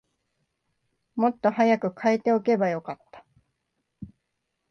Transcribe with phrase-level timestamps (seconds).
[1.13, 3.23] もっと早く替えておけばよかった